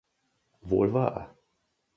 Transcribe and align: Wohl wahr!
Wohl 0.61 0.93
wahr! 0.95 1.35